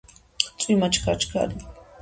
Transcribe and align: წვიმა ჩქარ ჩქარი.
წვიმა 0.63 0.89
ჩქარ 0.97 1.21
ჩქარი. 1.27 1.65